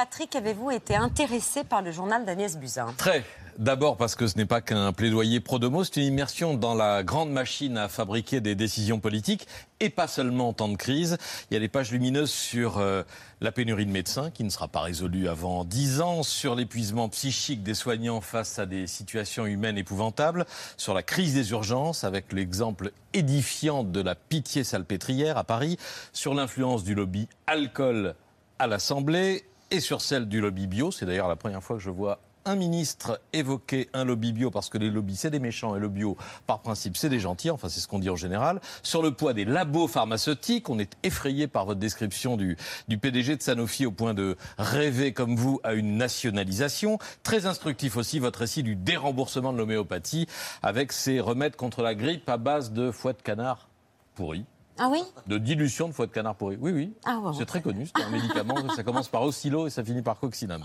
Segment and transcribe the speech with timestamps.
[0.00, 2.94] Patrick, avez-vous été intéressé par le journal d'Agnès Buzyn?
[2.96, 3.22] Très.
[3.58, 7.30] D'abord parce que ce n'est pas qu'un plaidoyer pro-domo, c'est une immersion dans la grande
[7.30, 9.46] machine à fabriquer des décisions politiques
[9.78, 11.18] et pas seulement en temps de crise.
[11.50, 13.02] Il y a des pages lumineuses sur euh,
[13.42, 17.62] la pénurie de médecins qui ne sera pas résolue avant dix ans, sur l'épuisement psychique
[17.62, 20.46] des soignants face à des situations humaines épouvantables,
[20.78, 25.76] sur la crise des urgences avec l'exemple édifiant de la pitié salpêtrière à Paris,
[26.14, 28.14] sur l'influence du lobby alcool
[28.58, 30.90] à l'Assemblée et sur celle du lobby bio.
[30.90, 34.70] C'est d'ailleurs la première fois que je vois un ministre évoquer un lobby bio parce
[34.70, 37.68] que les lobbies c'est des méchants et le bio par principe c'est des gentils, enfin
[37.68, 38.60] c'est ce qu'on dit en général.
[38.82, 42.56] Sur le poids des labos pharmaceutiques, on est effrayé par votre description du,
[42.88, 46.98] PDG de Sanofi au point de rêver comme vous à une nationalisation.
[47.22, 50.26] Très instructif aussi votre récit du déremboursement de l'homéopathie
[50.62, 53.68] avec ses remèdes contre la grippe à base de foie de canard
[54.14, 54.44] pourri.
[54.82, 56.56] Ah oui De dilution de foie de canard pourri.
[56.58, 56.94] Oui, oui.
[57.04, 58.56] Ah c'est très connu, c'est un médicament.
[58.74, 60.64] ça commence par oscillo et ça finit par coccinam.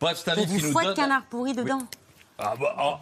[0.00, 1.82] Bref, c'est un livre qui nous foie de canard pourri dedans
[2.38, 2.98] ah bah,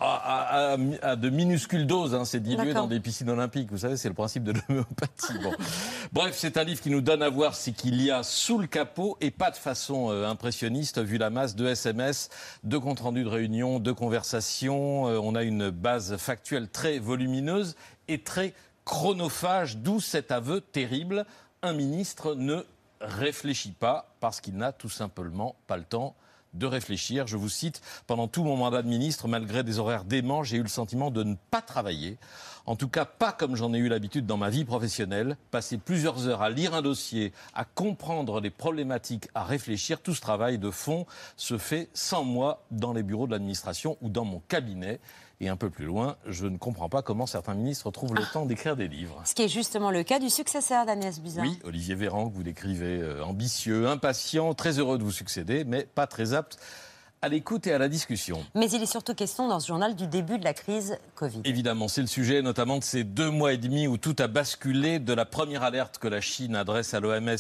[1.03, 3.71] à, de minuscules doses, hein, c'est dilué dans des piscines olympiques.
[3.71, 5.39] Vous savez, c'est le principe de l'homéopathie.
[5.43, 5.53] Bon.
[6.13, 8.67] Bref, c'est un livre qui nous donne à voir ce qu'il y a sous le
[8.67, 12.29] capot et pas de façon euh, impressionniste, vu la masse de SMS,
[12.65, 15.09] de comptes rendus de réunions, de conversations.
[15.09, 17.77] Euh, on a une base factuelle très volumineuse
[18.09, 18.53] et très
[18.85, 21.27] chronophage, d'où cet aveu terrible.
[21.63, 22.65] Un ministre ne
[23.01, 26.17] réfléchit pas parce qu'il n'a tout simplement pas le temps
[26.55, 27.27] de réfléchir.
[27.27, 30.63] Je vous cite, pendant tout mon mandat de ministre, malgré des horaires déments, j'ai eu
[30.63, 32.19] le sentiment de ne pas travailler.
[32.67, 35.37] En tout cas, pas comme j'en ai eu l'habitude dans ma vie professionnelle.
[35.51, 40.21] Passer plusieurs heures à lire un dossier, à comprendre les problématiques, à réfléchir, tout ce
[40.21, 44.41] travail de fond se fait sans moi dans les bureaux de l'administration ou dans mon
[44.49, 45.01] cabinet.
[45.43, 48.31] Et un peu plus loin, je ne comprends pas comment certains ministres trouvent le ah.
[48.31, 49.23] temps d'écrire des livres.
[49.25, 51.43] Ce qui est justement le cas du successeur d'Agnès Buzyn.
[51.43, 55.85] Oui, Olivier Véran, que vous décrivez euh, ambitieux, impatient, très heureux de vous succéder, mais
[55.85, 56.90] pas très concept.
[57.23, 58.47] À l'écoute et à la discussion.
[58.55, 61.43] Mais il est surtout question dans ce journal du début de la crise Covid.
[61.45, 64.99] Évidemment, c'est le sujet notamment de ces deux mois et demi où tout a basculé
[64.99, 67.37] de la première alerte que la Chine adresse à l'OMS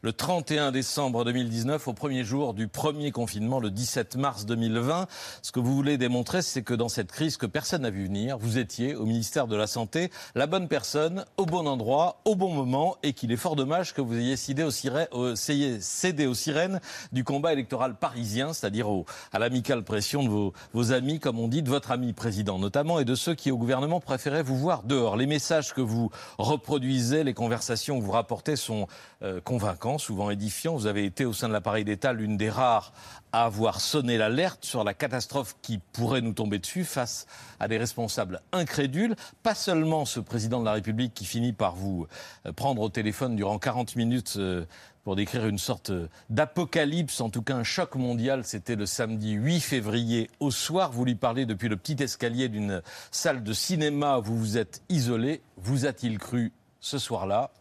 [0.00, 5.06] le 31 décembre 2019 au premier jour du premier confinement le 17 mars 2020.
[5.42, 8.38] Ce que vous voulez démontrer, c'est que dans cette crise que personne n'a vu venir,
[8.38, 12.54] vous étiez au ministère de la Santé la bonne personne, au bon endroit, au bon
[12.54, 16.80] moment et qu'il est fort dommage que vous ayez cédé aux, cédé aux sirènes
[17.12, 21.62] du combat électoral parisien, c'est-à-dire au à l'amicale pression de vos, amis, comme on dit,
[21.62, 25.16] de votre ami président notamment, et de ceux qui au gouvernement préféraient vous voir dehors.
[25.16, 28.86] Les messages que vous reproduisez, les conversations que vous rapportez sont
[29.22, 30.76] euh, convaincants, souvent édifiants.
[30.76, 32.92] Vous avez été au sein de l'appareil d'État l'une des rares
[33.32, 37.26] à avoir sonné l'alerte sur la catastrophe qui pourrait nous tomber dessus face
[37.60, 39.16] à des responsables incrédules.
[39.42, 42.06] Pas seulement ce président de la République qui finit par vous
[42.46, 44.64] euh, prendre au téléphone durant 40 minutes euh,
[45.08, 45.90] pour décrire une sorte
[46.28, 48.44] d'apocalypse, en tout cas un choc mondial.
[48.44, 50.92] C'était le samedi 8 février au soir.
[50.92, 54.18] Vous lui parlez depuis le petit escalier d'une salle de cinéma.
[54.18, 55.40] Vous vous êtes isolé.
[55.56, 57.52] Vous a-t-il cru ce soir-là?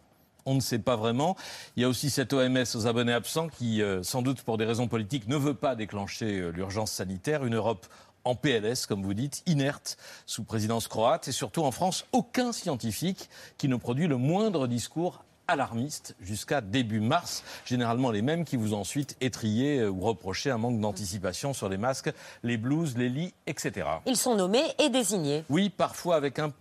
[0.45, 1.37] On ne sait pas vraiment.
[1.77, 4.65] Il y a aussi cette OMS aux abonnés absents qui, euh, sans doute pour des
[4.65, 7.45] raisons politiques, ne veut pas déclencher euh, l'urgence sanitaire.
[7.45, 7.87] Une Europe
[8.25, 13.29] en PLS, comme vous dites, inerte, sous présidence croate, et surtout en France, aucun scientifique
[13.57, 18.73] qui ne produit le moindre discours alarmistes jusqu'à début mars, généralement les mêmes qui vous
[18.73, 22.11] ont ensuite étrié euh, ou reproché un manque d'anticipation sur les masques,
[22.43, 23.87] les blouses, les lits, etc.
[24.05, 25.43] Ils sont nommés et désignés.
[25.49, 26.51] Oui, parfois avec un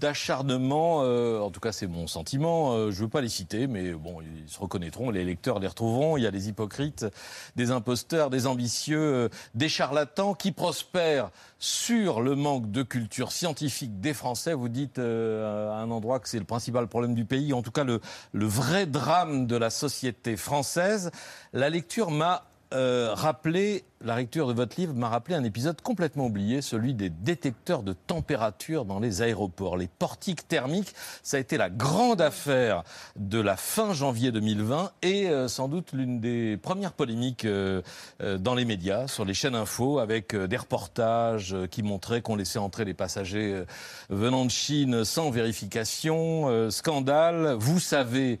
[0.00, 3.66] d'acharnement, euh, en tout cas c'est mon sentiment, euh, je ne veux pas les citer,
[3.66, 7.06] mais bon, ils se reconnaîtront, les lecteurs les retrouveront, il y a des hypocrites,
[7.56, 14.00] des imposteurs, des ambitieux, euh, des charlatans qui prospèrent sur le manque de culture scientifique
[14.00, 14.54] des Français.
[14.54, 17.84] Vous dites à un endroit que c'est le principal problème du pays, en tout cas
[17.84, 18.00] le
[18.32, 21.10] vrai drame de la société française.
[21.52, 22.44] La lecture m'a
[22.74, 27.08] euh, rappeler, la lecture de votre livre m'a rappelé un épisode complètement oublié, celui des
[27.08, 29.76] détecteurs de température dans les aéroports.
[29.76, 32.84] Les portiques thermiques, ça a été la grande affaire
[33.16, 37.80] de la fin janvier 2020 et euh, sans doute l'une des premières polémiques euh,
[38.20, 42.84] dans les médias, sur les chaînes info, avec des reportages qui montraient qu'on laissait entrer
[42.84, 43.64] les passagers
[44.10, 46.70] venant de Chine sans vérification.
[46.70, 47.56] scandale.
[47.58, 48.40] Vous savez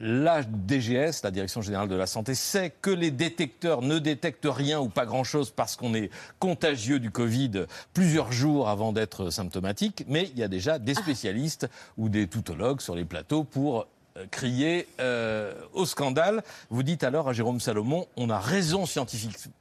[0.00, 4.80] la DGS, la Direction générale de la santé, sait que les détecteurs ne détectent rien
[4.80, 6.10] ou pas grand-chose parce qu'on est
[6.40, 11.68] contagieux du Covid plusieurs jours avant d'être symptomatique, mais il y a déjà des spécialistes
[11.96, 13.86] ou des toutologues sur les plateaux pour
[14.16, 16.42] euh, crié euh, au scandale.
[16.68, 18.84] Vous dites alors à Jérôme Salomon, on a raison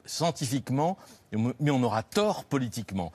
[0.05, 0.97] scientifiquement,
[1.59, 3.11] mais on aura tort politiquement.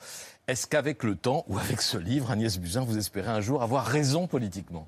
[0.47, 3.85] Est-ce qu'avec le temps, ou avec ce livre, Agnès Buzyn, vous espérez un jour avoir
[3.85, 4.87] raison politiquement?